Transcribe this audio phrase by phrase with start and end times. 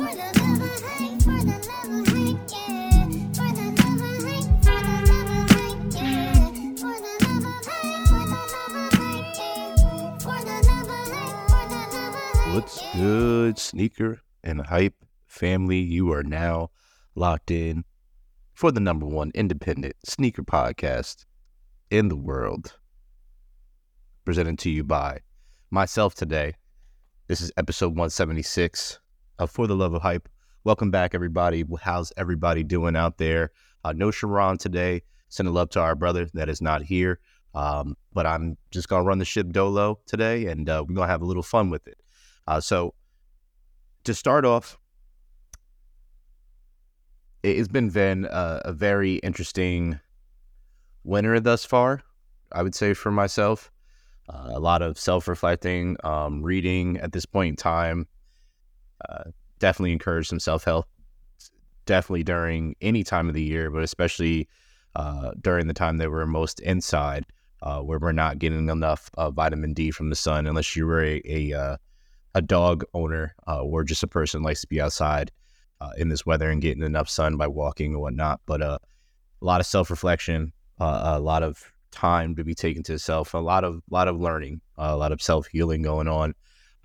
[0.00, 0.16] What's
[12.96, 14.94] good, sneaker and hype
[15.26, 15.80] family?
[15.80, 16.70] You are now
[17.14, 17.84] locked in
[18.54, 21.26] for the number one independent sneaker podcast
[21.90, 22.78] in the world,
[24.24, 25.18] presented to you by
[25.70, 26.54] myself today.
[27.28, 29.00] This is episode 176 of
[29.46, 30.28] For the Love of Hype.
[30.64, 31.64] Welcome back, everybody.
[31.80, 33.52] How's everybody doing out there?
[33.84, 35.02] Uh, no Sharon today.
[35.28, 37.20] Sending love to our brother that is not here.
[37.54, 41.06] Um, but I'm just going to run the ship dolo today and uh, we're going
[41.06, 41.98] to have a little fun with it.
[42.46, 42.94] Uh, so,
[44.04, 44.78] to start off,
[47.42, 50.00] it's been been a, a very interesting
[51.04, 52.02] winter thus far.
[52.52, 53.70] I would say for myself,
[54.28, 58.06] uh, a lot of self reflecting, um, reading at this point in time.
[59.08, 60.86] Uh, definitely encourage some self help.
[61.86, 64.48] Definitely during any time of the year, but especially
[64.96, 67.26] uh, during the time that we're most inside,
[67.62, 71.02] uh, where we're not getting enough uh, vitamin D from the sun, unless you were
[71.04, 71.76] a, a uh,
[72.34, 75.32] a dog owner or just a person likes to be outside
[75.96, 78.40] in this weather and getting enough sun by walking and whatnot.
[78.46, 78.78] But a
[79.40, 83.64] lot of self reflection, a lot of time to be taken to self, a lot
[83.64, 86.34] of lot of learning, a lot of self healing going on,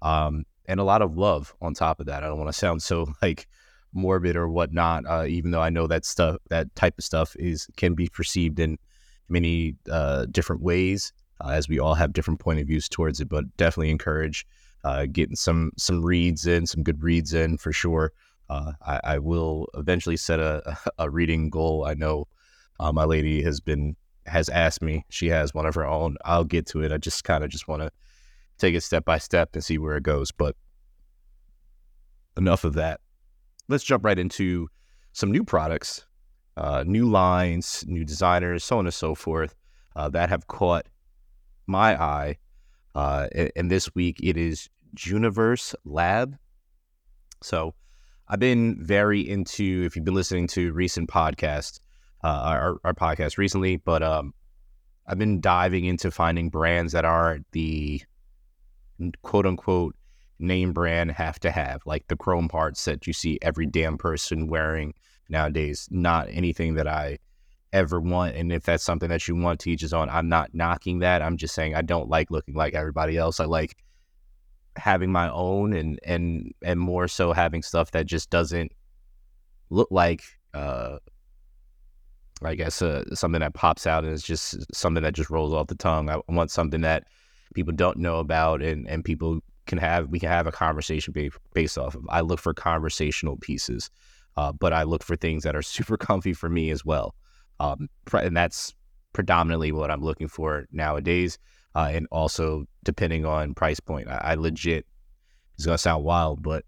[0.01, 2.23] um, and a lot of love on top of that.
[2.23, 3.47] I don't want to sound so like
[3.93, 7.67] morbid or whatnot, uh, even though I know that stuff, that type of stuff is
[7.77, 8.77] can be perceived in
[9.29, 11.13] many uh, different ways,
[11.45, 13.29] as we all have different point of views towards it.
[13.29, 14.45] But definitely encourage
[14.83, 18.13] uh, getting some some reads in, some good reads in for sure.
[18.47, 21.83] Uh, I, I, will eventually set a, a reading goal.
[21.85, 22.27] I know
[22.79, 23.95] uh, my lady has been
[24.27, 25.03] has asked me.
[25.09, 26.17] She has one of her own.
[26.25, 26.91] I'll get to it.
[26.91, 27.91] I just kind of just want to
[28.57, 30.31] take it step by step and see where it goes.
[30.31, 30.55] But
[32.37, 32.99] enough of that.
[33.67, 34.67] Let's jump right into
[35.13, 36.05] some new products,
[36.57, 39.55] uh, new lines, new designers, so on and so forth
[39.95, 40.87] uh, that have caught
[41.67, 42.37] my eye.
[42.93, 46.37] Uh, and this week it is Juniverse Lab.
[47.41, 47.73] So
[48.27, 51.79] I've been very into, if you've been listening to recent podcasts,
[52.23, 54.33] uh, our, our podcast recently, but um,
[55.07, 58.01] I've been diving into finding brands that are the
[59.21, 59.95] quote unquote
[60.39, 64.47] name brand have to have, like the chrome parts that you see every damn person
[64.47, 64.93] wearing
[65.29, 65.87] nowadays.
[65.91, 67.19] Not anything that I
[67.73, 68.35] ever want.
[68.35, 70.09] And if that's something that you want, teaches on.
[70.09, 71.21] I'm not knocking that.
[71.21, 73.39] I'm just saying I don't like looking like everybody else.
[73.39, 73.77] I like
[74.77, 78.73] having my own and and and more so having stuff that just doesn't
[79.69, 80.21] look like
[80.53, 80.97] uh
[82.43, 85.67] I guess uh, something that pops out and it's just something that just rolls off
[85.67, 86.09] the tongue.
[86.09, 87.05] I want something that
[87.55, 91.37] people don't know about and and people can have we can have a conversation based,
[91.53, 92.05] based off of.
[92.09, 93.89] I look for conversational pieces,
[94.37, 97.15] uh, but I look for things that are super comfy for me as well,
[97.59, 98.75] um, and that's
[99.13, 101.39] predominantly what I'm looking for nowadays
[101.75, 104.07] uh, and also depending on price point.
[104.07, 104.85] I, I legit,
[105.55, 106.63] it's gonna sound wild, but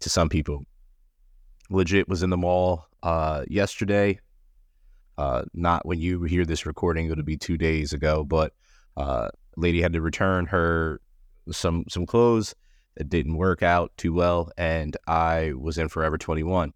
[0.00, 0.64] to some people,
[1.70, 4.18] legit was in the mall uh, yesterday.
[5.18, 8.24] Uh, not when you hear this recording, it'll be two days ago.
[8.24, 8.52] But
[8.96, 11.00] uh, lady had to return her
[11.50, 12.54] some some clothes
[12.96, 16.72] that didn't work out too well, and I was in Forever Twenty One.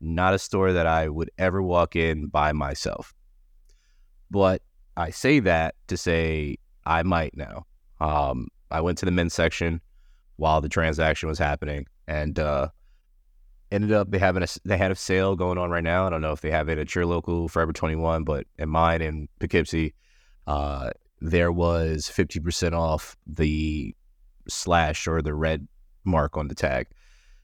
[0.00, 3.14] Not a store that I would ever walk in by myself.
[4.30, 4.62] But
[4.96, 7.66] I say that to say I might now.
[8.00, 9.80] Um, I went to the men's section
[10.36, 12.68] while the transaction was happening, and uh,
[13.70, 16.06] ended up they having a they had a sale going on right now.
[16.06, 18.68] I don't know if they have it at your local Forever Twenty One, but in
[18.68, 19.94] mine in Poughkeepsie,
[20.46, 20.90] uh,
[21.24, 23.94] there was fifty percent off the
[24.46, 25.66] slash or the red
[26.04, 26.86] mark on the tag.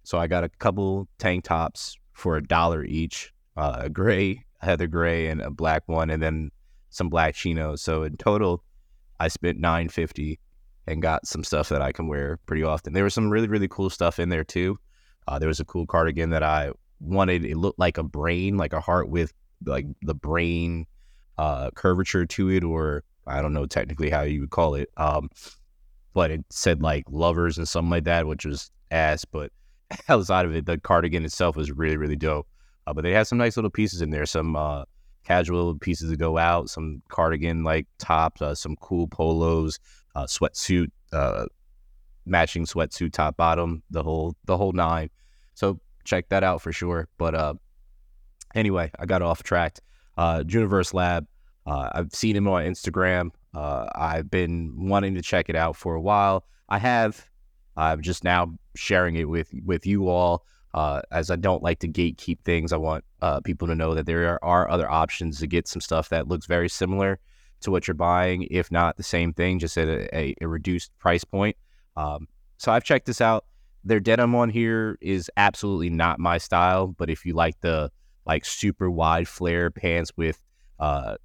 [0.02, 4.86] So I got a couple tank tops for a dollar each, uh, a gray heather
[4.86, 6.50] gray and a black one, and then
[6.90, 7.80] some black chinos.
[7.80, 8.62] So in total,
[9.18, 10.38] I spent nine fifty
[10.86, 12.92] and got some stuff that I can wear pretty often.
[12.92, 14.78] There was some really really cool stuff in there too.
[15.26, 17.46] Uh, there was a cool cardigan that I wanted.
[17.46, 19.32] It looked like a brain, like a heart with
[19.64, 20.86] like the brain
[21.38, 24.88] uh, curvature to it, or I don't know technically how you would call it.
[24.96, 25.28] Um,
[26.12, 29.24] but it said like lovers and something like that, which was ass.
[29.24, 29.52] But
[30.08, 32.46] outside of it, the cardigan itself was really really dope.
[32.86, 34.26] Uh, but they had some nice little pieces in there.
[34.26, 34.84] Some uh,
[35.24, 39.78] casual pieces to go out, some cardigan like tops, uh, some cool polos,
[40.14, 41.46] uh, sweatsuit, uh,
[42.26, 45.10] matching sweatsuit top bottom, the whole the whole nine.
[45.54, 47.08] So check that out for sure.
[47.18, 47.54] But uh,
[48.54, 49.78] anyway, I got off track.
[50.18, 51.26] Juniverse Lab.
[51.66, 53.30] Uh, I've seen him on Instagram.
[53.54, 56.44] Uh, I've been wanting to check it out for a while.
[56.68, 57.28] I have.
[57.76, 60.44] I'm just now sharing it with with you all.
[60.72, 64.06] Uh, as I don't like to gatekeep things, I want uh, people to know that
[64.06, 67.18] there are, are other options to get some stuff that looks very similar
[67.62, 70.96] to what you're buying, if not the same thing, just at a, a, a reduced
[70.98, 71.56] price point.
[71.96, 73.46] Um, so I've checked this out.
[73.82, 77.90] Their denim on here is absolutely not my style, but if you like the
[78.26, 80.40] like super wide flare pants with
[80.78, 81.16] uh,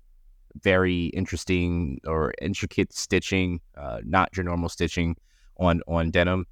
[0.62, 5.16] very interesting or intricate stitching, uh, not your normal stitching
[5.57, 6.46] on on denim,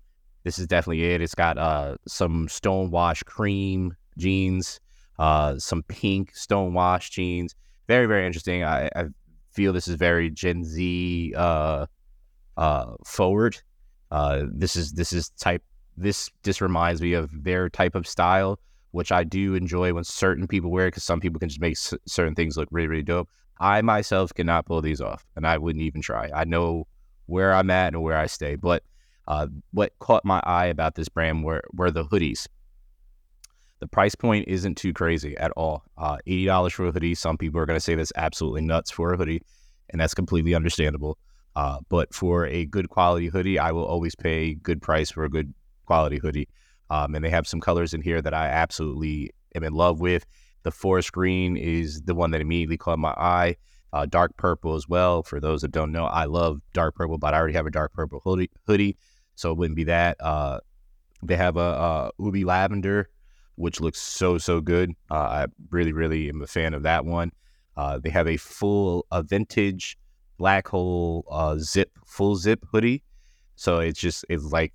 [0.43, 1.21] this is definitely it.
[1.21, 4.79] It's got uh, some stonewash cream jeans,
[5.17, 7.55] uh, some pink stonewash jeans.
[7.87, 8.63] Very very interesting.
[8.63, 9.05] I, I
[9.51, 11.85] feel this is very Gen Z uh,
[12.57, 13.61] uh, forward.
[14.11, 15.63] Uh, this is this is type
[15.95, 18.59] this this reminds me of their type of style,
[18.91, 21.77] which I do enjoy when certain people wear it because some people can just make
[21.77, 23.29] certain things look really really dope.
[23.63, 26.29] I myself cannot pull these off, and I wouldn't even try.
[26.35, 26.85] I know
[27.27, 28.83] where I'm at and where I stay, but
[29.25, 32.45] uh, what caught my eye about this brand were were the hoodies.
[33.79, 35.83] The price point isn't too crazy at all.
[35.97, 37.15] Uh, Eighty dollars for a hoodie.
[37.15, 39.41] Some people are going to say that's absolutely nuts for a hoodie,
[39.89, 41.17] and that's completely understandable.
[41.55, 45.29] Uh, but for a good quality hoodie, I will always pay good price for a
[45.29, 45.53] good
[45.85, 46.49] quality hoodie.
[46.89, 50.25] Um, and they have some colors in here that I absolutely am in love with.
[50.63, 53.57] The forest green is the one that immediately caught my eye.
[53.91, 55.21] Uh, dark purple as well.
[55.21, 57.93] For those that don't know, I love dark purple, but I already have a dark
[57.93, 58.97] purple hoodie, hoodie
[59.35, 60.17] so it wouldn't be that.
[60.19, 60.59] Uh,
[61.21, 63.09] they have a, a ubi lavender
[63.55, 64.91] which looks so so good.
[65.11, 67.31] Uh, I really really am a fan of that one.
[67.75, 69.97] Uh, they have a full a vintage
[70.37, 73.03] black hole uh, zip full zip hoodie,
[73.55, 74.73] so it's just it's like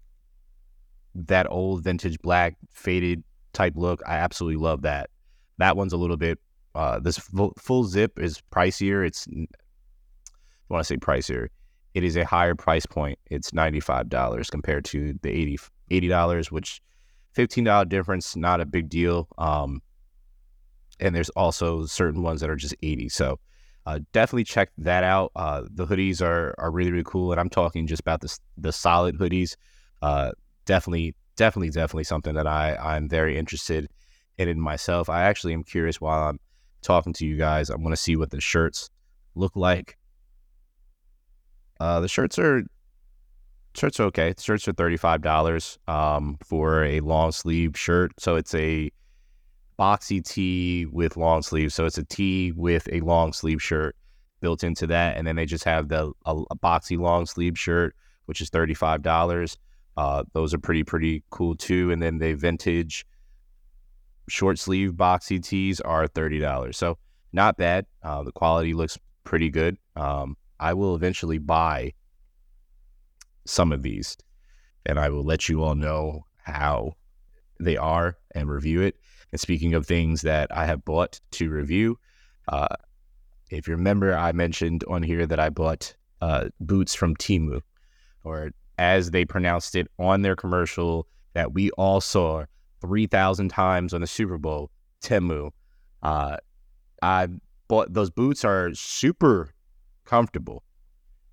[1.15, 4.01] that old vintage black faded type look.
[4.07, 5.11] I absolutely love that.
[5.59, 6.39] That one's a little bit.
[6.75, 9.07] Uh, this full, full zip is pricier.
[9.07, 9.47] It's I
[10.69, 11.49] want to say pricier.
[11.95, 13.19] It is a higher price point.
[13.27, 15.59] It's ninety five dollars compared to the 80
[15.91, 16.81] eighty dollars, which
[17.39, 19.29] $15 difference, not a big deal.
[19.39, 19.81] Um,
[21.01, 23.09] and there's also certain ones that are just 80.
[23.11, 23.39] So
[23.87, 25.31] uh, definitely check that out.
[25.37, 27.31] Uh, the hoodies are, are really, really cool.
[27.31, 29.55] And I'm talking just about the, the solid hoodies.
[30.03, 30.33] Uh,
[30.65, 33.89] definitely, definitely, definitely something that I, I'm very interested
[34.39, 35.09] in, in myself.
[35.09, 36.41] I actually am curious while I'm
[36.83, 37.71] talking to you guys.
[37.71, 38.91] I want to see what the shirts
[39.35, 39.97] look like.
[41.81, 42.63] Uh, the shirts are
[43.75, 44.35] shirts are okay.
[44.39, 48.13] Shirts are thirty five dollars um, for a long sleeve shirt.
[48.19, 48.91] So it's a
[49.79, 51.75] boxy tee with long sleeves.
[51.75, 53.95] So it's a tee with a long sleeve shirt
[54.41, 57.95] built into that, and then they just have the a, a boxy long sleeve shirt,
[58.27, 59.57] which is thirty five dollars.
[59.97, 61.91] Uh, those are pretty pretty cool too.
[61.91, 63.05] And then the vintage
[64.29, 66.77] short sleeve boxy tees are thirty dollars.
[66.77, 66.99] So
[67.33, 67.87] not bad.
[68.03, 69.77] Uh, the quality looks pretty good.
[69.97, 71.93] Um, I will eventually buy
[73.45, 74.17] some of these,
[74.87, 76.95] and I will let you all know how
[77.61, 78.97] they are and review it.
[79.33, 81.99] And speaking of things that I have bought to review,
[82.49, 82.69] uh,
[83.51, 87.61] if you remember, I mentioned on here that I bought uh, boots from Temu,
[88.25, 92.45] or as they pronounced it on their commercial that we all saw
[92.81, 94.71] 3,000 times on the Super Bowl,
[95.03, 95.51] Temu.
[96.03, 96.37] Uh,
[97.03, 97.29] I
[97.69, 99.55] bought those boots are super
[100.05, 100.65] comfortable.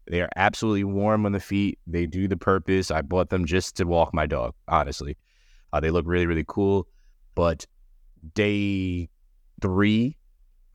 [0.07, 1.79] They are absolutely warm on the feet.
[1.87, 2.91] They do the purpose.
[2.91, 5.17] I bought them just to walk my dog, honestly.
[5.73, 6.87] Uh, they look really, really cool.
[7.33, 7.65] But
[8.33, 9.09] day
[9.61, 10.17] three,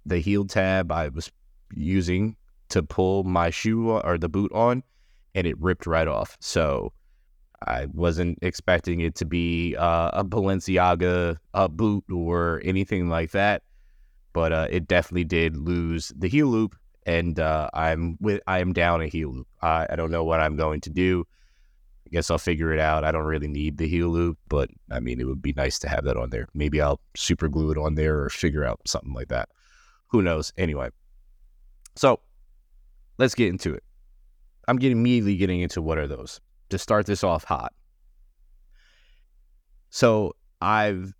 [0.05, 1.31] the heel tab I was
[1.73, 2.37] using
[2.71, 4.83] to pull my shoe or the boot on,
[5.35, 6.37] and it ripped right off.
[6.41, 6.93] So
[7.67, 13.63] I wasn't expecting it to be uh, a Balenciaga uh, boot or anything like that,
[14.33, 16.75] but uh, it definitely did lose the heel loop
[17.07, 19.49] and uh, I'm with I am down a heel loop.
[19.61, 21.27] I, I don't know what I'm going to do.
[22.07, 23.05] I guess I'll figure it out.
[23.05, 25.89] I don't really need the heel loop, but I mean, it would be nice to
[25.89, 26.49] have that on there.
[26.55, 29.49] Maybe I'll super glue it on there or figure out something like that.
[30.09, 30.53] Who knows?
[30.57, 30.91] Anyway,
[31.95, 32.21] so
[33.19, 33.85] let's get into it.
[34.67, 36.41] I'm getting immediately getting into what are those
[36.71, 37.73] to start this off hot.
[39.91, 41.15] So I've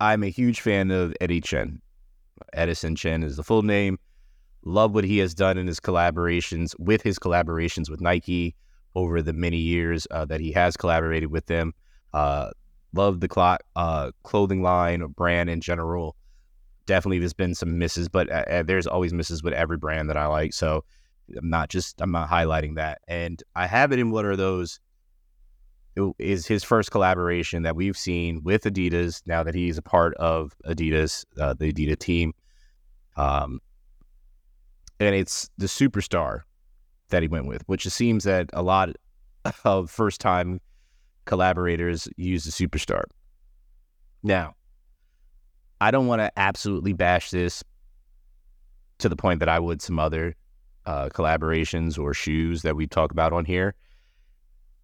[0.00, 1.80] I'm a huge fan of Eddie Chen.
[2.52, 3.98] Edison Chen is the full name.
[4.64, 8.54] Love what he has done in his collaborations with his collaborations with Nike
[8.94, 11.74] over the many years uh, that he has collaborated with them.
[12.12, 12.50] Uh,
[12.92, 16.16] love the cl- uh, clothing line or brand in general.
[16.86, 20.16] Definitely, there's been some misses, but uh, uh, there's always misses with every brand that
[20.16, 20.52] I like.
[20.52, 20.84] So
[21.36, 23.00] I'm not just I'm not highlighting that.
[23.08, 24.80] And I have it in what are those
[26.18, 30.54] is his first collaboration that we've seen with Adidas now that he's a part of
[30.64, 32.32] Adidas, uh, the Adidas team.
[33.16, 33.60] Um,
[35.00, 36.42] and it's the superstar
[37.08, 38.90] that he went with, which it seems that a lot
[39.64, 40.60] of first time
[41.24, 43.04] collaborators use the superstar.
[44.22, 44.54] Now,
[45.80, 47.62] I don't want to absolutely bash this
[48.98, 50.34] to the point that I would some other
[50.88, 53.74] uh, collaborations or shoes that we talk about on here.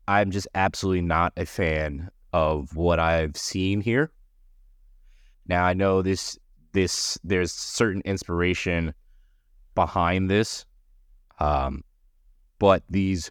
[0.06, 4.10] I'm just absolutely not a fan of what I've seen here.
[5.48, 6.38] Now I know this
[6.72, 8.92] this there's certain inspiration
[9.74, 10.66] behind this,
[11.38, 11.82] um,
[12.58, 13.30] but these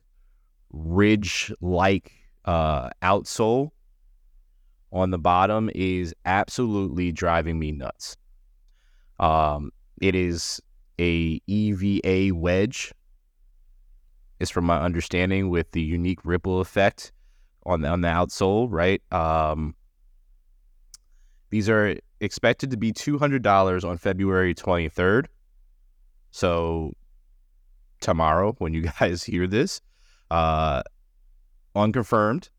[0.72, 2.12] ridge like
[2.46, 3.70] uh, outsole
[4.92, 8.18] on the bottom is absolutely driving me nuts.
[9.20, 10.60] Um, it is
[11.00, 12.94] a EVA wedge.
[14.40, 17.14] Is from my understanding with the unique ripple effect
[17.66, 19.02] on the, on the outsole, right?
[19.12, 19.74] Um,
[21.50, 25.30] these are expected to be two hundred dollars on February twenty third.
[26.32, 26.94] So
[28.02, 29.82] tomorrow, when you guys hear this,
[30.30, 30.84] uh,
[31.76, 32.50] unconfirmed.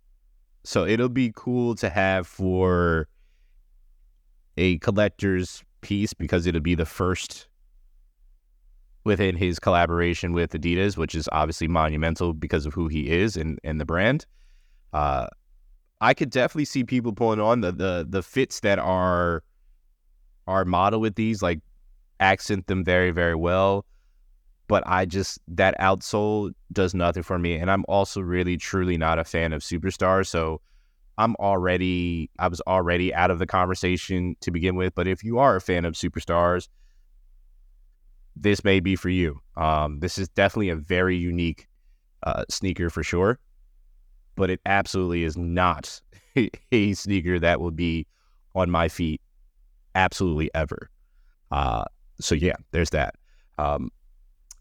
[0.64, 3.08] So it'll be cool to have for
[4.56, 7.48] a collector's piece because it'll be the first
[9.04, 13.58] within his collaboration with Adidas, which is obviously monumental because of who he is and,
[13.62, 14.26] and the brand.
[14.92, 15.26] Uh,
[16.00, 19.42] I could definitely see people pulling on the, the the fits that are
[20.46, 21.60] are model with these, like
[22.20, 23.86] accent them very, very well.
[24.66, 27.56] But I just that outsole does nothing for me.
[27.56, 30.26] And I'm also really truly not a fan of superstars.
[30.26, 30.60] So
[31.18, 34.94] I'm already I was already out of the conversation to begin with.
[34.94, 36.68] But if you are a fan of superstars,
[38.36, 39.40] this may be for you.
[39.56, 41.68] Um, this is definitely a very unique
[42.24, 43.38] uh, sneaker for sure,
[44.34, 46.00] but it absolutely is not
[46.72, 48.06] a sneaker that will be
[48.54, 49.20] on my feet
[49.94, 50.90] absolutely ever.
[51.50, 51.84] Uh,
[52.20, 53.14] so yeah, there's that.
[53.58, 53.90] Um,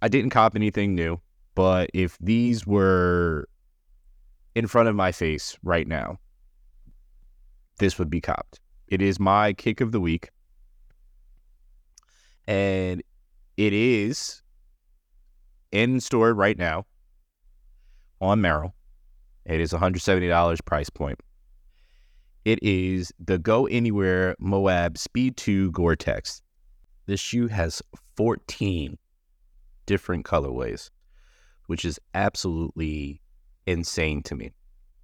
[0.01, 1.19] I didn't cop anything new,
[1.55, 3.47] but if these were
[4.55, 6.19] in front of my face right now,
[7.79, 8.59] this would be copped.
[8.87, 10.29] It is my kick of the week.
[12.45, 13.01] And
[13.57, 14.41] it is
[15.71, 16.85] in store right now
[18.21, 18.73] on Merrell.
[19.45, 21.19] It is $170 price point.
[22.45, 26.41] It is the Go Anywhere Moab Speed 2 Gore-Tex.
[27.05, 27.81] This shoe has
[28.15, 28.97] 14
[29.85, 30.89] different colorways,
[31.67, 33.21] which is absolutely
[33.65, 34.51] insane to me.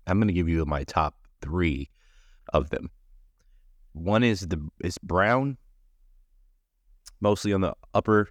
[0.08, 1.90] I'm going to give you my top three
[2.54, 2.90] of them.
[3.94, 5.58] One is the is brown,
[7.22, 8.30] mostly on the upper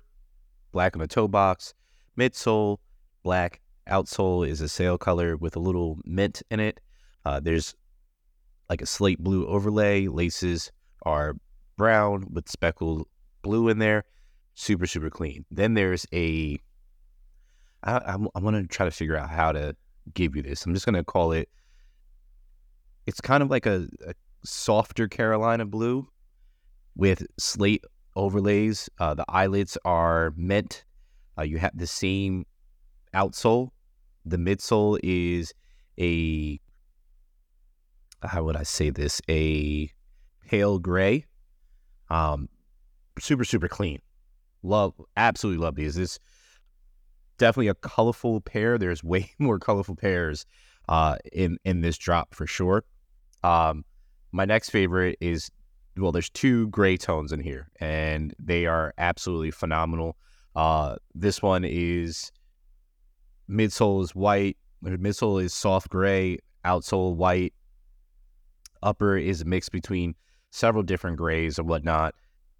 [0.73, 1.75] black on the toe box.
[2.19, 2.79] Midsole,
[3.23, 3.61] black.
[3.89, 6.81] Outsole is a sail color with a little mint in it.
[7.25, 7.75] Uh, there's
[8.69, 10.07] like a slate blue overlay.
[10.07, 10.71] Laces
[11.05, 11.37] are
[11.77, 13.07] brown with speckled
[13.43, 14.05] blue in there.
[14.55, 15.47] Super, super clean.
[15.51, 16.59] Then there's a.
[17.83, 19.75] I, I'm, I'm going to try to figure out how to
[20.13, 20.67] give you this.
[20.67, 21.49] I'm just going to call it.
[23.07, 26.09] It's kind of like a, a softer Carolina blue
[26.95, 27.85] with slate
[28.19, 28.91] overlays.
[28.99, 30.85] Uh, the eyelets are mint.
[31.39, 32.45] Uh, you have the same
[33.15, 33.71] outsole.
[34.27, 35.55] The midsole is
[35.99, 36.61] a
[38.23, 39.23] how would I say this?
[39.31, 39.89] A
[40.49, 41.25] pale gray.
[42.11, 42.49] Um,
[43.19, 44.01] super super clean.
[44.63, 45.95] Love, absolutely love these.
[45.95, 46.19] This
[47.39, 48.77] definitely a colorful pair.
[48.77, 50.45] There's way more colorful pairs
[50.89, 52.85] uh, in in this drop for sure.
[53.45, 53.85] Um,
[54.33, 55.51] my next favorite is
[55.99, 60.17] well, there's two gray tones in here, and they are absolutely phenomenal.
[60.55, 62.33] Uh, this one is
[63.51, 67.53] midsole is white, midsole is soft gray, outsole white,
[68.83, 70.15] upper is a mix between
[70.51, 72.15] several different grays and whatnot.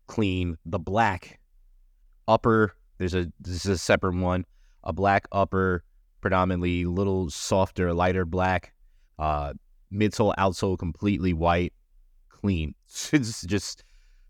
[0.07, 0.57] Clean.
[0.65, 1.39] The black
[2.27, 4.45] upper, there's a this is a separate one.
[4.85, 5.85] A black upper,
[6.21, 8.73] predominantly little softer, lighter black.
[9.19, 9.53] Uh,
[9.93, 11.73] midsole, outsole, completely white
[12.41, 12.75] clean.
[13.13, 13.85] It's just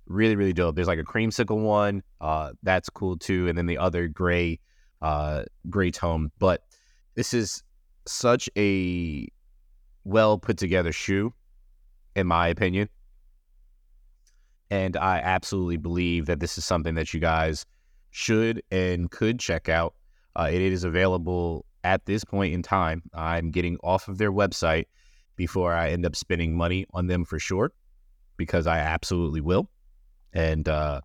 [0.07, 0.75] really, really dope.
[0.75, 2.03] There's like a creamsicle one.
[2.21, 3.49] Uh, that's cool too.
[3.49, 4.61] And then the other gray,
[5.03, 6.31] uh, gray tone.
[6.39, 6.63] But
[7.15, 7.63] this is
[8.07, 9.29] such a
[10.05, 11.33] well put together shoe,
[12.17, 12.89] in my opinion.
[14.71, 17.65] And I absolutely believe that this is something that you guys
[18.11, 19.95] should and could check out.
[20.37, 23.03] Uh, it is available at this point in time.
[23.15, 24.85] I'm getting off of their website
[25.37, 27.73] before I end up spending money on them for sure
[28.39, 29.69] because I absolutely will.
[30.33, 31.03] And uh,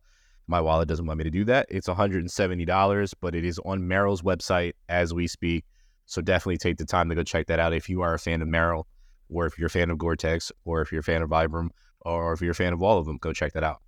[0.47, 1.67] my wallet doesn't want me to do that.
[1.69, 5.65] It's $170, but it is on Merrell's website as we speak.
[6.05, 8.41] So definitely take the time to go check that out if you are a fan
[8.41, 8.85] of Merrell,
[9.29, 11.69] or if you're a fan of Gore-Tex, or if you're a fan of Vibram,
[12.01, 13.81] or if you're a fan of all of them, go check that out.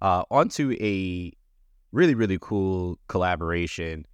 [0.00, 1.32] Uh, on to a
[1.92, 4.06] really, really cool collaboration.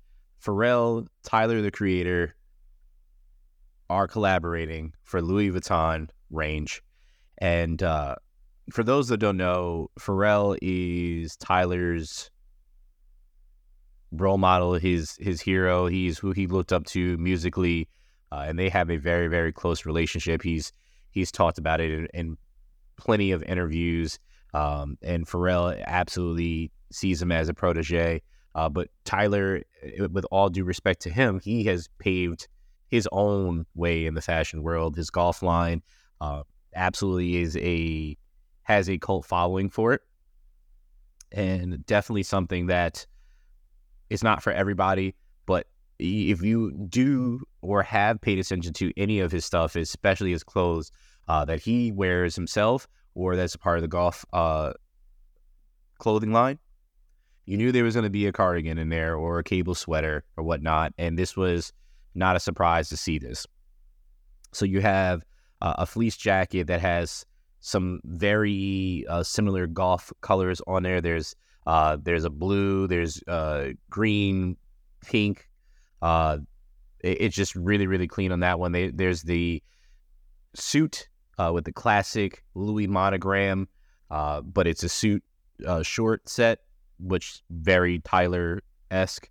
[0.42, 2.34] Pharrell, Tyler, the creator,
[3.90, 6.82] are collaborating for Louis Vuitton range
[7.42, 8.14] And uh,
[8.70, 12.30] for those that don't know, Pharrell is Tyler's
[14.12, 15.88] role model, his his hero.
[15.88, 17.88] He's who he looked up to musically,
[18.30, 20.40] uh, and they have a very very close relationship.
[20.40, 20.72] He's
[21.10, 22.36] he's talked about it in, in
[22.96, 24.20] plenty of interviews,
[24.54, 28.22] um, and Pharrell absolutely sees him as a protege.
[28.54, 32.46] Uh, but Tyler, eh, with all due respect to him, he has paved
[32.86, 34.94] his own way in the fashion world.
[34.94, 35.82] His golf line
[36.20, 38.16] uh, absolutely is a
[38.64, 40.02] has a cult following for it,
[41.30, 43.06] and definitely something that
[44.10, 45.14] is not for everybody.
[45.46, 45.66] But
[45.98, 50.90] if you do or have paid attention to any of his stuff, especially his clothes
[51.28, 54.72] uh, that he wears himself or that's a part of the golf uh,
[55.98, 56.58] clothing line,
[57.46, 60.24] you knew there was going to be a cardigan in there or a cable sweater
[60.36, 60.92] or whatnot.
[60.98, 61.72] And this was
[62.14, 63.46] not a surprise to see this.
[64.52, 65.24] So you have
[65.62, 67.24] uh, a fleece jacket that has
[67.60, 71.00] some very uh, similar golf colors on there.
[71.00, 71.34] There's
[71.66, 74.56] uh, there's a blue, there's uh, green,
[75.00, 75.48] pink.
[76.02, 76.38] Uh,
[77.00, 78.72] it, it's just really really clean on that one.
[78.72, 79.62] They, there's the
[80.54, 83.68] suit uh, with the classic Louis monogram,
[84.10, 85.22] but it's a suit
[85.82, 86.58] short set
[86.98, 89.28] which very Tyler esque.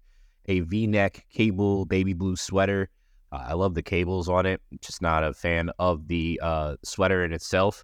[0.48, 2.90] A V neck cable baby blue sweater.
[3.32, 4.62] Uh, I love the cables on it.
[4.82, 7.84] Just not a fan of the uh, sweater in itself.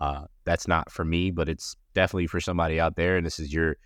[0.00, 3.16] Uh, that's not for me, but it's definitely for somebody out there.
[3.16, 3.76] And this is your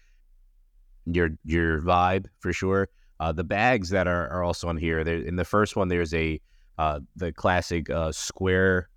[1.07, 2.89] your your vibe for sure.
[3.21, 5.01] Uh, the bags that are, are also on here.
[5.01, 6.41] In the first one, there's a
[6.79, 8.89] uh, the classic uh, square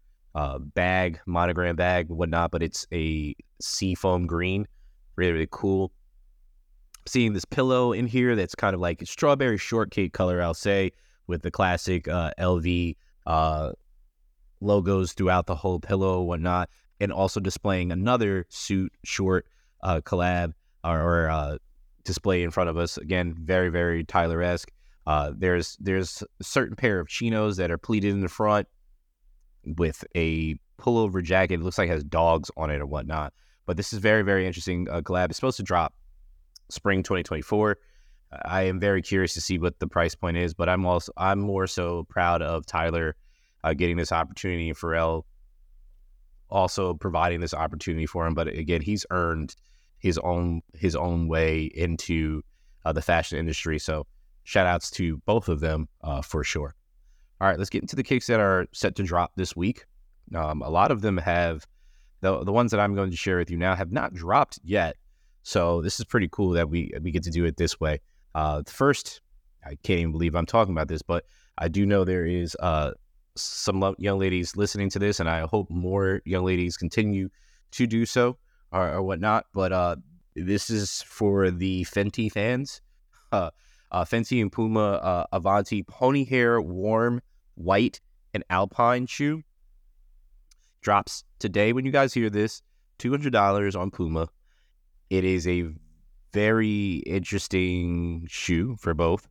[0.73, 4.67] bag, monogram bag, whatnot, but it's a seafoam green.
[5.15, 5.91] Really, really cool
[7.07, 10.91] seeing this pillow in here that's kind of like strawberry shortcake color, I'll say,
[11.27, 13.71] with the classic uh, LV uh,
[14.61, 19.45] logos throughout the whole pillow, whatnot, and also displaying another suit short
[19.83, 20.53] uh, collab
[20.83, 21.57] or, or uh,
[22.03, 22.97] display in front of us.
[22.97, 24.71] Again, very very Tyler esque.
[25.07, 28.67] Uh, there's there's a certain pair of chinos that are pleated in the front
[29.77, 31.55] with a pullover jacket.
[31.55, 33.33] It looks like it has dogs on it or whatnot.
[33.65, 35.29] But this is very very interesting uh, collab.
[35.29, 35.93] It's supposed to drop
[36.69, 37.77] spring 2024.
[38.31, 41.39] I am very curious to see what the price point is, but I'm also I'm
[41.39, 43.15] more so proud of Tyler
[43.63, 45.23] uh, getting this opportunity and Pharrell
[46.49, 48.33] also providing this opportunity for him.
[48.33, 49.55] But again, he's earned
[49.99, 52.43] his own his own way into
[52.83, 53.79] uh, the fashion industry.
[53.79, 54.05] So
[54.43, 56.75] shout outs to both of them uh, for sure.
[57.41, 59.85] All right, let's get into the kicks that are set to drop this week.
[60.33, 61.65] Um, a lot of them have
[62.21, 64.95] the the ones that I'm going to share with you now have not dropped yet.
[65.43, 67.99] So this is pretty cool that we we get to do it this way.
[68.35, 69.21] Uh, first,
[69.65, 71.25] I can't even believe I'm talking about this, but
[71.57, 72.91] I do know there is uh,
[73.35, 77.29] some young ladies listening to this, and I hope more young ladies continue
[77.71, 78.37] to do so
[78.73, 79.45] or, or whatnot.
[79.53, 79.95] But uh,
[80.35, 82.81] this is for the Fenty fans.
[83.91, 87.21] Uh, Fenty and Puma uh, Avanti pony hair warm
[87.53, 88.01] white
[88.33, 89.41] and alpine shoe
[90.81, 91.71] drops today.
[91.71, 92.61] When you guys hear this,
[92.97, 94.27] two hundred dollars on Puma,
[95.09, 95.69] it is a
[96.35, 99.27] very interesting shoe for both.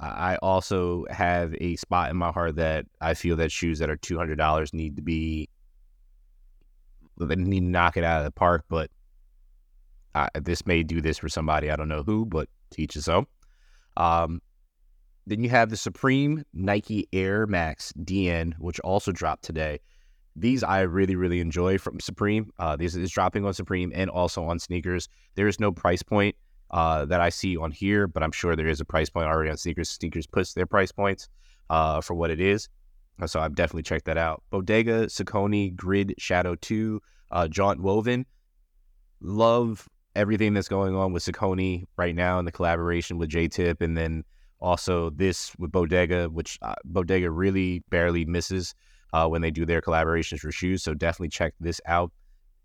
[0.00, 3.96] I also have a spot in my heart that I feel that shoes that are
[3.96, 5.48] two hundred dollars need to be
[7.18, 8.64] they need to knock it out of the park.
[8.68, 8.90] But
[10.42, 13.26] this may do this for somebody I don't know who, but teach us so.
[13.96, 14.40] Um,
[15.26, 19.78] then you have the Supreme Nike Air Max DN, which also dropped today.
[20.36, 22.50] These I really, really enjoy from Supreme.
[22.58, 25.08] Uh, this is dropping on Supreme and also on sneakers.
[25.34, 26.36] There is no price point
[26.70, 29.50] uh, that I see on here, but I'm sure there is a price point already
[29.50, 29.90] on sneakers.
[29.90, 31.28] Sneakers puts their price points
[31.68, 32.68] uh, for what it is.
[33.26, 34.42] So I've definitely checked that out.
[34.50, 38.24] Bodega, Saucony, Grid, Shadow 2, uh, Jaunt Woven.
[39.20, 43.82] Love everything that's going on with Saucony right now and the collaboration with Jae Tip.
[43.82, 44.24] And then
[44.60, 48.74] also this with Bodega, which uh, Bodega really barely misses
[49.12, 50.82] uh, when they do their collaborations for shoes.
[50.82, 52.12] So definitely check this out.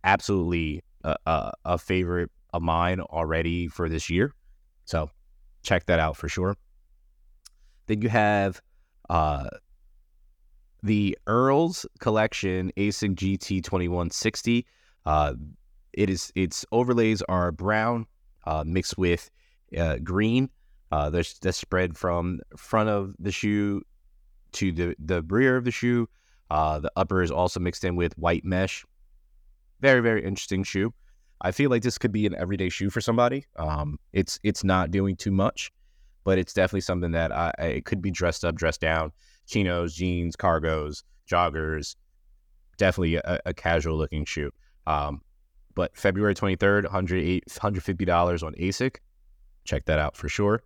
[0.03, 4.33] Absolutely a, a, a favorite of mine already for this year.
[4.85, 5.09] So
[5.63, 6.55] check that out for sure.
[7.87, 8.61] Then you have
[9.09, 9.49] uh,
[10.83, 14.65] the Earls Collection ASIC GT 2160.
[15.05, 15.33] Uh,
[15.93, 18.05] it is its overlays are brown
[18.45, 19.29] uh, mixed with
[19.77, 20.49] uh, green.
[20.91, 23.81] Uh, that's spread from front of the shoe
[24.53, 26.07] to the, the rear of the shoe
[26.49, 28.85] uh, the upper is also mixed in with white mesh.
[29.81, 30.93] Very, very interesting shoe.
[31.41, 33.45] I feel like this could be an everyday shoe for somebody.
[33.57, 35.71] Um, it's it's not doing too much,
[36.23, 39.11] but it's definitely something that I, it could be dressed up, dressed down.
[39.47, 41.95] Chinos, jeans, cargos, joggers,
[42.77, 44.51] definitely a, a casual looking shoe.
[44.87, 45.21] Um,
[45.75, 48.95] but February 23rd, $108, $150 on ASIC.
[49.65, 50.63] Check that out for sure.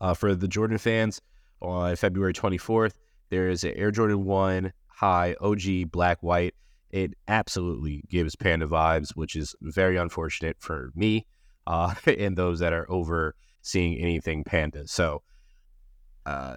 [0.00, 1.20] Uh, for the Jordan fans,
[1.60, 2.94] on February 24th,
[3.30, 6.54] there is an Air Jordan 1 high OG black white.
[6.90, 11.26] It absolutely gives panda vibes, which is very unfortunate for me
[11.66, 14.86] uh, and those that are over seeing anything panda.
[14.86, 15.22] So,
[16.26, 16.56] uh,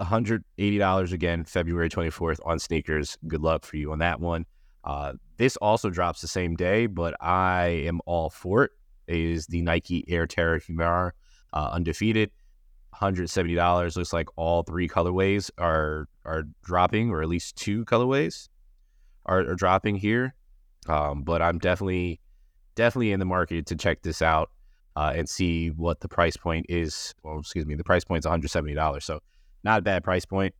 [0.00, 3.16] $180 again, February 24th on sneakers.
[3.28, 4.46] Good luck for you on that one.
[4.82, 8.72] Uh, this also drops the same day, but I am all for it.
[9.06, 11.12] it is the Nike Air Terra Humara
[11.52, 12.30] uh, undefeated.
[12.94, 13.96] $170.
[13.96, 18.48] Looks like all three colorways are are dropping, or at least two colorways
[19.26, 20.34] are, are dropping here.
[20.88, 22.20] Um, but I'm definitely
[22.74, 24.50] definitely in the market to check this out
[24.96, 27.14] uh, and see what the price point is.
[27.22, 29.02] Well, excuse me, the price point is $170.
[29.02, 29.20] So
[29.62, 30.54] not a bad price point,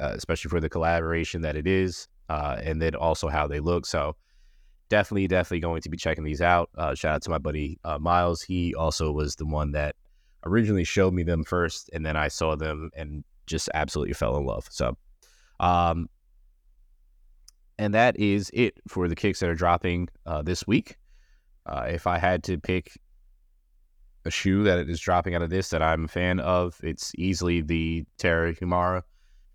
[0.00, 3.86] uh, especially for the collaboration that it is, uh, and then also how they look.
[3.86, 4.16] So
[4.88, 6.70] definitely, definitely going to be checking these out.
[6.76, 8.42] Uh, shout out to my buddy uh, Miles.
[8.42, 9.96] He also was the one that
[10.44, 14.44] originally showed me them first, and then I saw them and just absolutely fell in
[14.44, 14.66] love.
[14.70, 14.96] So,
[15.60, 16.08] um,
[17.78, 20.96] and that is it for the kicks that are dropping uh, this week.
[21.66, 22.98] Uh, if I had to pick
[24.24, 27.60] a shoe that is dropping out of this that I'm a fan of, it's easily
[27.60, 29.02] the Terra Humara.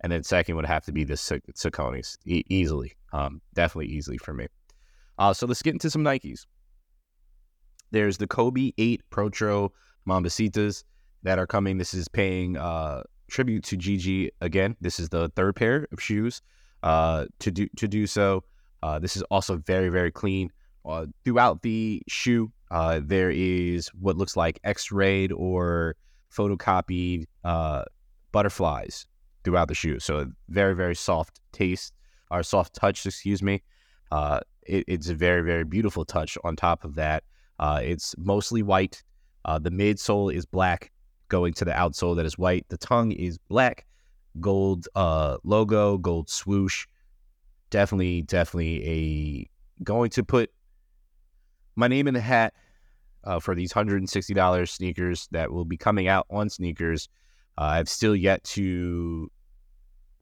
[0.02, 2.94] And then second would have to be the Saucony's, e- easily.
[3.12, 4.48] Um, definitely easily for me.
[5.18, 6.46] Uh, so let's get into some Nikes.
[7.92, 9.70] There's the Kobe 8 Pro Protro
[10.08, 10.84] Mambacitas
[11.24, 11.78] that are coming.
[11.78, 14.76] This is paying uh, tribute to Gigi again.
[14.82, 16.42] This is the third pair of shoes
[16.84, 18.44] uh, to do to do so.
[18.84, 20.52] Uh, this is also very very clean.
[20.86, 25.96] Uh, throughout the shoe, uh, there is what looks like X-rayed or
[26.32, 27.84] photocopied uh,
[28.32, 29.08] butterflies
[29.44, 30.00] throughout the shoe.
[30.00, 31.94] So very very soft taste
[32.30, 33.64] or soft touch, excuse me.
[34.68, 36.38] It, it's a very very beautiful touch.
[36.44, 37.24] On top of that,
[37.60, 39.04] it's mostly white.
[39.46, 40.92] Uh, the midsole is black,
[41.30, 42.66] going to the outsole that is white.
[42.70, 43.86] The tongue is black,
[44.40, 46.88] gold uh, logo, gold swoosh.
[47.70, 50.52] Definitely, definitely a going to put
[51.76, 52.54] my name in the hat
[53.24, 57.10] uh, for these hundred and sixty dollars sneakers that will be coming out on sneakers.
[57.58, 59.30] Uh, I've still yet to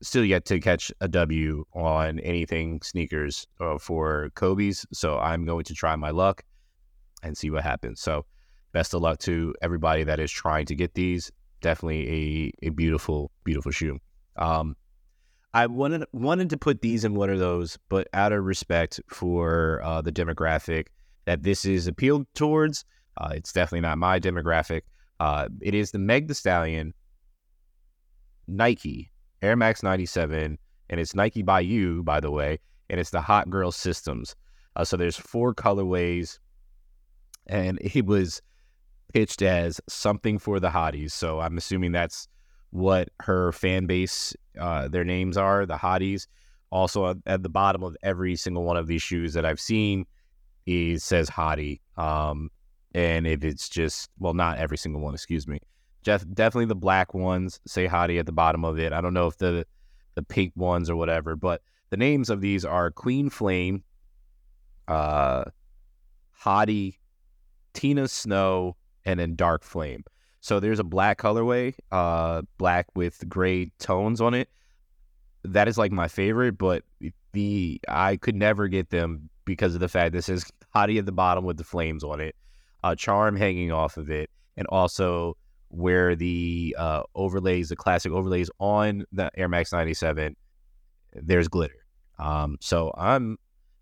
[0.01, 5.63] still yet to catch a W on anything sneakers uh, for Kobe's, so I'm going
[5.65, 6.43] to try my luck
[7.23, 8.01] and see what happens.
[8.01, 8.25] So
[8.73, 11.31] best of luck to everybody that is trying to get these.
[11.61, 13.99] Definitely a, a beautiful, beautiful shoe.
[14.35, 14.75] Um,
[15.53, 19.81] I wanted wanted to put these in one of those, but out of respect for
[19.83, 20.87] uh, the demographic
[21.25, 22.83] that this is appealed towards,
[23.17, 24.81] uh, it's definitely not my demographic.
[25.19, 26.93] Uh, it is the Meg the Stallion
[28.47, 30.57] Nike Air Max 97,
[30.89, 32.59] and it's Nike by you, by the way,
[32.89, 34.35] and it's the Hot Girl Systems.
[34.75, 36.39] Uh, so there's four colorways,
[37.47, 38.41] and it was
[39.13, 41.11] pitched as something for the hotties.
[41.11, 42.27] So I'm assuming that's
[42.71, 46.27] what her fan base, uh, their names are, the hotties.
[46.71, 50.05] Also, at, the bottom of every single one of these shoes that I've seen,
[50.65, 51.81] is says hottie.
[51.97, 52.49] Um,
[52.95, 55.59] and if it's just well, not every single one, excuse me.
[56.03, 58.91] Jeff, definitely the black ones say hottie at the bottom of it.
[58.91, 59.65] I don't know if the
[60.15, 63.83] the pink ones or whatever, but the names of these are Queen Flame,
[64.87, 65.45] uh,
[66.43, 66.97] Hottie,
[67.73, 70.03] Tina Snow, and then dark flame.
[70.41, 74.49] So there's a black colorway, uh, black with gray tones on it.
[75.43, 76.83] That is like my favorite, but
[77.31, 81.11] the I could never get them because of the fact this is hottie at the
[81.11, 82.35] bottom with the flames on it,
[82.83, 85.37] uh, charm hanging off of it, and also
[85.69, 90.35] where the uh, overlays, the classic overlays on the Air Max 97,
[91.13, 91.85] there's glitter.
[92.19, 93.37] Um, so I'm,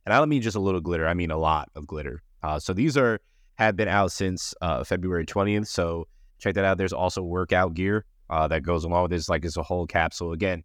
[0.06, 2.24] and I don't mean just a little glitter, I mean a lot of glitter.
[2.42, 3.20] Uh, so these are
[3.62, 5.67] have been out since uh, February 20th.
[5.67, 6.08] So
[6.39, 6.78] check that out.
[6.78, 9.30] There's also workout gear uh, that goes along with this.
[9.30, 10.32] Like it's a whole capsule.
[10.34, 10.63] Again,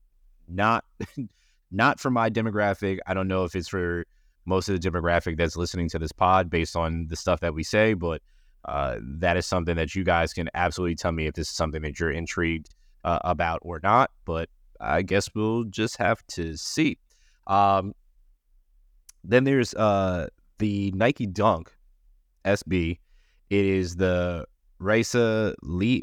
[0.48, 0.84] not
[1.70, 2.98] not for my demographic.
[3.06, 4.04] I don't know if it's for
[4.46, 7.64] most of the demographic that's listening to this pod based on the stuff that we
[7.64, 8.22] say, but
[8.64, 11.82] uh, that is something that you guys can absolutely tell me if this is something
[11.82, 12.70] that you're intrigued
[13.04, 14.10] uh, about or not.
[14.24, 14.48] But
[14.80, 16.98] I guess we'll just have to see.
[17.46, 17.94] Um,
[19.24, 20.28] then there's uh,
[20.58, 21.75] the Nike Dunk
[22.46, 22.98] SB.
[23.50, 24.46] It is the
[24.80, 26.02] Rayssa Lee,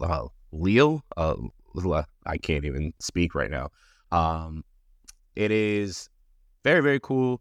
[0.00, 1.02] uh, Leo.
[1.16, 1.34] Uh,
[2.26, 3.70] I can't even speak right now.
[4.12, 4.64] Um,
[5.34, 6.08] it is
[6.64, 7.40] very very cool.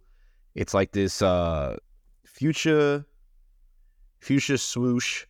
[0.55, 1.77] It's like this uh,
[2.25, 3.05] fuchsia
[4.19, 5.25] fuchsia swoosh.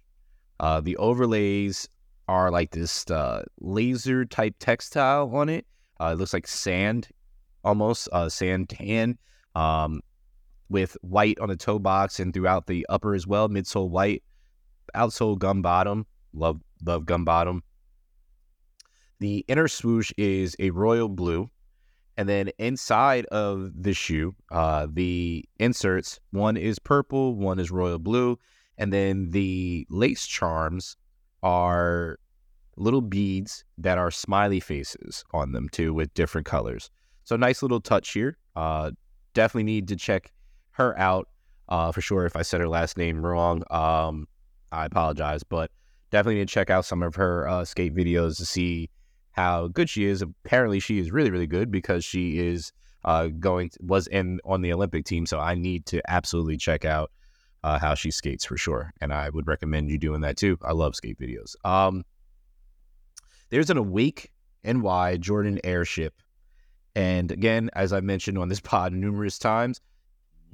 [0.60, 1.90] Uh, the overlays
[2.28, 5.66] are like this uh, laser type textile on it.
[6.00, 7.10] Uh, it looks like sand
[7.64, 9.18] almost uh, sand tan
[9.56, 10.02] um,
[10.70, 13.50] with white on the toe box and throughout the upper as well.
[13.50, 14.24] Midsole white,
[14.96, 16.06] outsole gum bottom.
[16.34, 17.64] Love love gum bottom.
[19.20, 21.50] The inner swoosh is a royal blue.
[22.18, 28.00] And then inside of the shoe, uh, the inserts, one is purple, one is royal
[28.00, 28.40] blue.
[28.78, 30.96] And then the lace charms
[31.44, 32.20] are
[32.78, 36.90] little beads that are smiley faces on them too with different colors.
[37.24, 38.38] So nice little touch here.
[38.56, 38.92] Uh,
[39.34, 40.32] definitely need to check
[40.76, 41.28] her out
[41.70, 42.26] uh, for sure.
[42.26, 44.28] If I said her last name wrong, um,
[44.72, 45.72] I apologize, but
[46.12, 48.90] definitely need to check out some of her uh, skate videos to see
[49.32, 50.22] how good she is.
[50.22, 52.72] Apparently, she is really, really good because she is
[53.04, 55.26] uh, going was in on the Olympic team.
[55.26, 57.12] So I need to absolutely check out
[57.64, 60.58] uh, how she skates for sure, and I would recommend you doing that too.
[60.62, 61.56] I love skate videos.
[61.64, 62.04] Um,
[63.50, 64.32] there's an Awake
[64.64, 66.14] NY Jordan Airship,
[66.96, 69.82] and again, as I mentioned on this pod numerous times,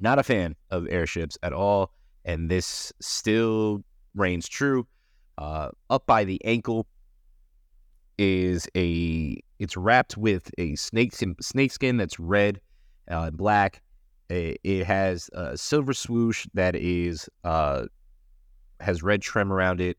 [0.02, 1.92] not a fan of airships at all,
[2.24, 3.82] and this still
[4.14, 4.86] reigns true.
[5.38, 6.86] Uh, up by the ankle
[8.18, 12.60] is a it's wrapped with a snake snake skin that's red,
[13.08, 13.82] uh, black.
[14.28, 17.84] It, it, has a silver swoosh that is uh,
[18.80, 19.98] has red trim around it.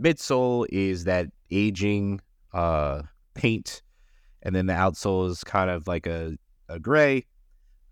[0.00, 2.20] Midsole is that aging
[2.52, 3.02] uh,
[3.34, 3.82] paint,
[4.42, 6.36] and then the outsole is kind of like a,
[6.68, 7.26] a gray.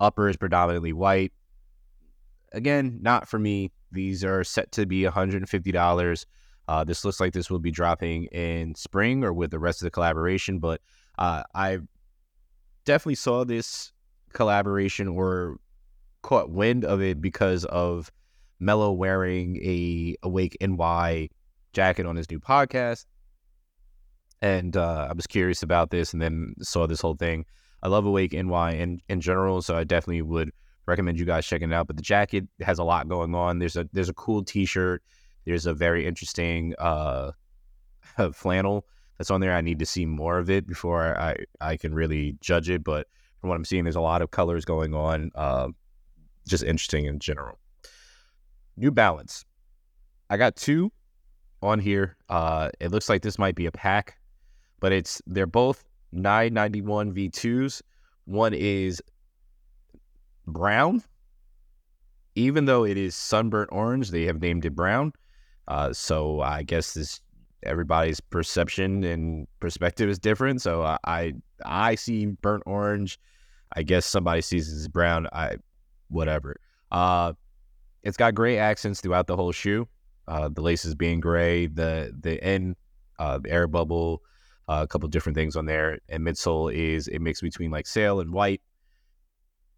[0.01, 1.33] Upper is predominantly white.
[2.53, 3.71] Again, not for me.
[3.93, 6.27] These are set to be $150.
[6.69, 9.87] Uh, this looks like this will be dropping in spring or with the rest of
[9.87, 10.81] the collaboration, but
[11.19, 11.79] uh, I
[12.85, 13.93] definitely saw this
[14.33, 15.59] collaboration or
[16.23, 18.11] caught wind of it because of
[18.61, 21.29] Mello wearing a Awake NY
[21.73, 23.07] jacket on his new podcast.
[24.43, 27.45] And uh, I was curious about this and then saw this whole thing.
[27.83, 30.51] I love Awake NY in, in general, so I definitely would
[30.91, 31.87] recommend you guys checking it out.
[31.87, 33.59] But the jacket has a lot going on.
[33.59, 35.03] There's a there's a cool T-shirt
[35.45, 37.33] there's a very interesting uh,
[38.33, 38.87] flannel
[39.19, 39.55] that's on there.
[39.55, 42.85] I need to see more of it before I, I can really judge it.
[42.85, 43.09] But
[43.41, 45.31] from what I'm seeing, there's a lot of colors going on.
[45.35, 45.69] Uh,
[46.47, 47.59] just interesting in general.
[48.77, 49.45] New Balance.
[50.31, 50.93] I got two
[51.63, 52.17] on here.
[52.29, 54.19] Uh, it looks like this might be a pack,
[54.79, 57.83] but it's they're both 991 V2s.
[58.27, 59.03] One is
[60.51, 61.03] brown,
[62.35, 64.11] even though it is sunburnt orange.
[64.11, 65.13] They have named it brown.
[65.69, 67.21] Uh, so I guess this
[67.63, 70.63] everybody's perception and perspective is different.
[70.63, 71.33] So I I,
[71.65, 73.19] I see burnt orange.
[73.77, 75.29] I guess somebody sees it as brown.
[75.33, 75.57] I
[76.09, 76.57] whatever.
[76.91, 77.35] Uh,
[78.03, 79.87] it's got gray accents throughout the whole shoe.
[80.27, 82.77] Uh, the laces being gray, the the end
[83.19, 84.23] uh, air bubble,
[84.69, 88.21] uh, a couple different things on there, and midsole is a mix between like sail
[88.21, 88.63] and white.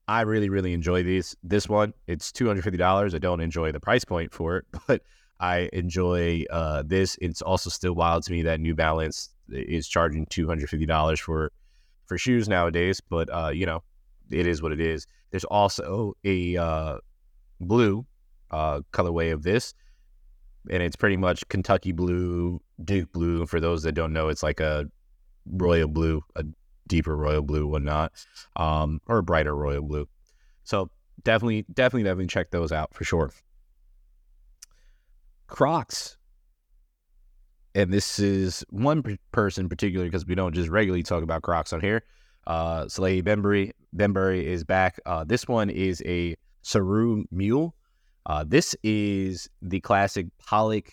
[0.08, 1.36] I really really enjoy these.
[1.42, 3.14] This one, it's two hundred fifty dollars.
[3.14, 5.02] I don't enjoy the price point for it, but
[5.40, 7.16] I enjoy uh, this.
[7.20, 11.20] It's also still wild to me that New Balance is charging two hundred fifty dollars
[11.20, 11.52] for
[12.06, 13.00] for shoes nowadays.
[13.00, 13.82] But uh, you know,
[14.30, 15.06] it is what it is.
[15.30, 16.98] There's also a uh,
[17.60, 18.04] blue
[18.50, 19.72] uh, colorway of this,
[20.70, 23.46] and it's pretty much Kentucky blue, Duke blue.
[23.46, 24.86] For those that don't know, it's like a
[25.46, 26.44] royal blue, a
[26.86, 28.12] deeper royal blue, whatnot,
[28.56, 30.08] um, or a brighter royal blue.
[30.64, 30.90] So
[31.22, 33.32] definitely, definitely, definitely check those out for sure.
[35.46, 36.16] Crocs.
[37.74, 41.72] And this is one p- person particularly because we don't just regularly talk about Crocs
[41.72, 42.04] on here.
[42.46, 44.98] Uh, Salehe Benbury, Bembury is back.
[45.06, 47.74] Uh, this one is a Saru Mule.
[48.26, 50.92] Uh, this is the classic Pollex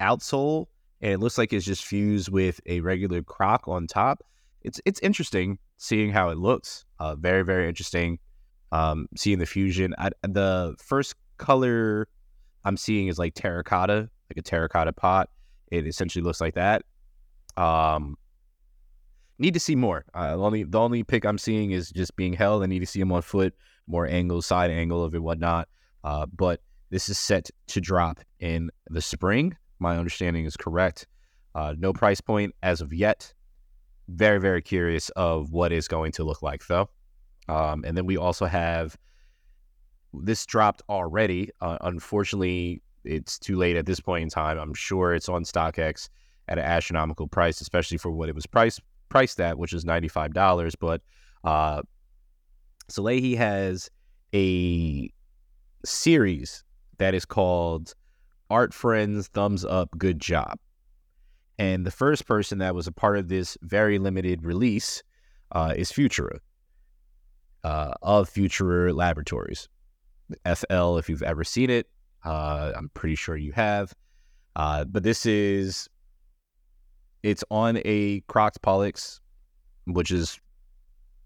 [0.00, 0.66] outsole,
[1.00, 4.22] and it looks like it's just fused with a regular Croc on top.
[4.64, 6.84] It's it's interesting seeing how it looks.
[6.98, 8.18] Uh, very very interesting.
[8.70, 9.94] Um, seeing the fusion.
[9.98, 12.08] I, the first color
[12.64, 15.28] I'm seeing is like terracotta, like a terracotta pot.
[15.70, 16.84] It essentially looks like that.
[17.56, 18.16] Um,
[19.38, 20.04] need to see more.
[20.14, 22.62] Uh, the only the only pick I'm seeing is just being held.
[22.62, 23.54] I need to see him on foot,
[23.86, 25.68] more angle, side angle of it, whatnot.
[26.04, 29.56] Uh, but this is set to drop in the spring.
[29.78, 31.06] My understanding is correct.
[31.54, 33.32] Uh, no price point as of yet.
[34.08, 36.88] Very very curious of what is going to look like though.
[37.48, 38.96] Um, and then we also have
[40.12, 41.50] this dropped already.
[41.60, 44.58] Uh, unfortunately, it's too late at this point in time.
[44.58, 46.08] I'm sure it's on StockX
[46.48, 50.08] at an astronomical price, especially for what it was priced priced at, which is ninety
[50.08, 50.74] five dollars.
[50.74, 51.02] But
[51.44, 51.82] uh,
[52.88, 53.90] Salehe has
[54.34, 55.10] a
[55.84, 56.64] series
[56.98, 57.94] that is called
[58.50, 60.58] Art Friends Thumbs Up Good Job.
[61.62, 65.04] And the first person that was a part of this very limited release
[65.52, 66.40] uh, is Futura.
[67.62, 69.68] uh, of Futura Laboratories.
[70.44, 71.86] FL, if you've ever seen it,
[72.24, 73.94] uh, I'm pretty sure you have.
[74.56, 75.88] Uh, but this is
[77.22, 79.20] it's on a Crocs Pollex,
[79.86, 80.40] which is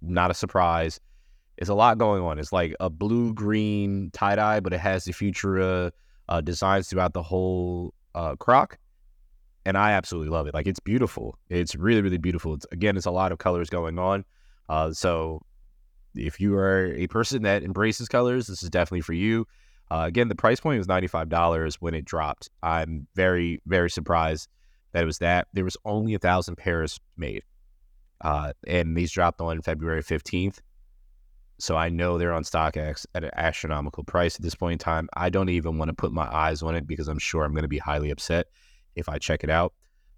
[0.03, 1.01] not a surprise.
[1.57, 2.39] It's a lot going on.
[2.39, 5.93] It's like a blue green tie dye, but it has the Futura
[6.29, 8.77] uh, designs throughout the whole uh, croc.
[9.67, 10.55] And I absolutely love it.
[10.55, 11.37] Like it's beautiful.
[11.51, 12.55] It's really, really beautiful.
[12.55, 14.25] It's, again, it's a lot of colors going on.
[14.69, 15.43] Uh, so
[16.15, 19.45] if you are a person that embraces colors, this is definitely for you.
[19.91, 22.49] Uh, again, the price point was $95 when it dropped.
[22.63, 24.49] I'm very, very surprised
[24.93, 25.49] that it was that.
[25.53, 27.43] There was only a thousand pairs made.
[28.21, 30.59] Uh, and these dropped on February 15th.
[31.59, 35.09] So I know they're on StockX at an astronomical price at this point in time.
[35.17, 37.63] I don't even want to put my eyes on it because I'm sure I'm going
[37.63, 38.47] to be highly upset
[38.97, 39.73] if I check it out.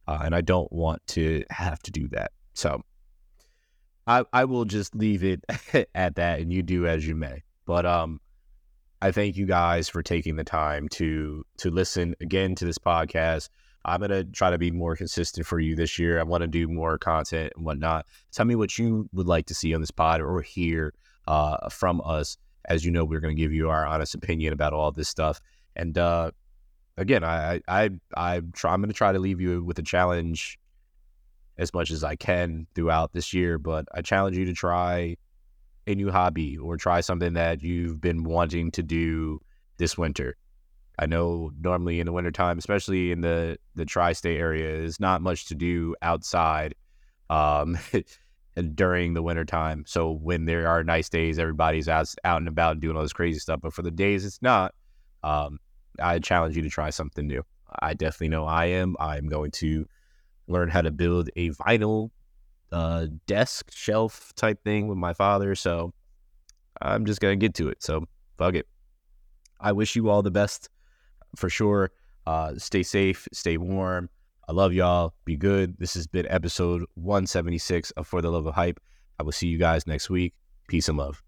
[0.07, 2.33] Uh, and I don't want to have to do that.
[2.55, 2.83] So
[4.07, 5.45] I, I will just leave it
[5.95, 7.43] at that and you do as you may.
[7.67, 8.21] But um,
[9.03, 13.51] I thank you guys for taking the time to to listen again to this podcast.
[13.85, 16.19] I'm gonna try to be more consistent for you this year.
[16.19, 18.07] I want to do more content and whatnot.
[18.33, 20.95] Tell me what you would like to see on this pod or hear
[21.27, 22.38] uh, from us.
[22.64, 25.41] As you know, we're gonna give you our honest opinion about all this stuff.
[25.77, 26.33] And uh,
[26.98, 30.58] again, I I I try, I'm gonna try to leave you with a challenge
[31.56, 33.58] as much as I can throughout this year.
[33.58, 35.16] But I challenge you to try
[35.87, 39.40] a new hobby or try something that you've been wanting to do
[39.78, 40.37] this winter.
[40.98, 45.22] I know normally in the wintertime, especially in the, the tri state area, is not
[45.22, 46.74] much to do outside
[47.30, 47.78] um,
[48.74, 49.84] during the wintertime.
[49.87, 53.38] So when there are nice days, everybody's out, out and about doing all this crazy
[53.38, 53.61] stuff.
[53.62, 54.74] But for the days it's not,
[55.22, 55.58] um,
[56.00, 57.44] I challenge you to try something new.
[57.80, 58.96] I definitely know I am.
[58.98, 59.87] I'm going to
[60.46, 62.11] learn how to build a vinyl
[62.72, 65.54] uh, desk shelf type thing with my father.
[65.54, 65.92] So
[66.80, 67.82] I'm just gonna get to it.
[67.82, 68.06] So
[68.37, 68.66] fuck it.
[69.61, 70.68] I wish you all the best
[71.37, 71.90] for sure.
[72.26, 74.08] Uh, stay safe, stay warm.
[74.48, 75.14] I love y'all.
[75.24, 75.76] Be good.
[75.78, 78.80] This has been episode 176 of For the Love of Hype.
[79.18, 80.34] I will see you guys next week.
[80.68, 81.22] Peace and love.